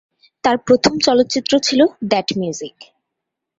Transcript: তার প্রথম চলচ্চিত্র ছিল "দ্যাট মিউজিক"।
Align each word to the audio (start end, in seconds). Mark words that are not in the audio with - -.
তার 0.43 0.57
প্রথম 0.67 0.93
চলচ্চিত্র 0.99 1.53
ছিল 1.59 1.79
"দ্যাট 2.09 2.27
মিউজিক"। 2.37 2.75